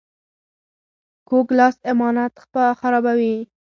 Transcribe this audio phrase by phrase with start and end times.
[1.27, 2.33] کوږ لاس امانت
[2.79, 3.35] خرابوي